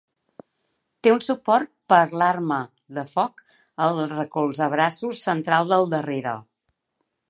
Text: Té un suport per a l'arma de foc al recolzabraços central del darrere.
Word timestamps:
Té 1.07 1.11
un 1.15 1.21
suport 1.25 1.69
per 1.93 1.99
a 2.07 2.17
l'arma 2.23 2.59
de 2.99 3.05
foc 3.13 3.45
al 3.87 4.05
recolzabraços 4.17 5.25
central 5.31 5.75
del 5.77 5.91
darrere. 5.97 6.39